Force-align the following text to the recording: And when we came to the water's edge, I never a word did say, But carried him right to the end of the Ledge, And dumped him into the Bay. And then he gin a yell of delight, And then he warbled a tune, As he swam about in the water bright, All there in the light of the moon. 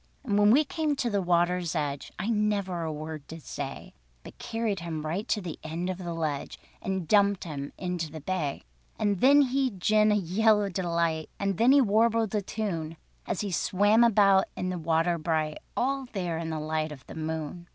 And 0.23 0.35
when 0.39 0.49
we 0.49 0.63
came 0.63 0.95
to 0.95 1.11
the 1.11 1.21
water's 1.21 1.75
edge, 1.75 2.11
I 2.17 2.27
never 2.27 2.81
a 2.81 2.91
word 2.91 3.27
did 3.27 3.43
say, 3.43 3.93
But 4.23 4.39
carried 4.39 4.79
him 4.79 5.05
right 5.05 5.27
to 5.27 5.41
the 5.41 5.59
end 5.63 5.91
of 5.91 5.99
the 5.99 6.15
Ledge, 6.15 6.59
And 6.81 7.07
dumped 7.07 7.43
him 7.43 7.71
into 7.77 8.09
the 8.11 8.19
Bay. 8.19 8.63
And 8.97 9.21
then 9.21 9.43
he 9.43 9.69
gin 9.69 10.11
a 10.11 10.15
yell 10.15 10.63
of 10.65 10.73
delight, 10.73 11.29
And 11.37 11.59
then 11.59 11.71
he 11.71 11.81
warbled 11.81 12.33
a 12.33 12.41
tune, 12.41 12.97
As 13.27 13.41
he 13.41 13.51
swam 13.51 14.03
about 14.03 14.45
in 14.57 14.69
the 14.69 14.79
water 14.79 15.19
bright, 15.19 15.59
All 15.77 16.07
there 16.13 16.39
in 16.39 16.49
the 16.49 16.59
light 16.59 16.91
of 16.91 17.05
the 17.05 17.13
moon. 17.13 17.67